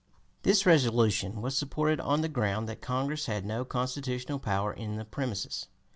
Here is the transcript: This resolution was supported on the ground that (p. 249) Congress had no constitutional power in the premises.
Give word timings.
This 0.41 0.65
resolution 0.65 1.43
was 1.43 1.55
supported 1.55 1.99
on 1.99 2.21
the 2.21 2.27
ground 2.27 2.67
that 2.67 2.81
(p. 2.81 2.87
249) 2.87 3.01
Congress 3.03 3.25
had 3.27 3.45
no 3.45 3.63
constitutional 3.63 4.39
power 4.39 4.73
in 4.73 4.95
the 4.95 5.05
premises. 5.05 5.67